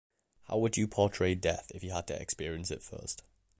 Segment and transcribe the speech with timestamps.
[0.45, 3.21] How would you portray death if you had to experience it first?